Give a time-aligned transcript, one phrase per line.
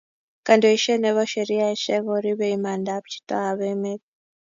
[0.45, 4.01] kandoishet ne bo sheriasheck ko ripee imandaab chitoab emet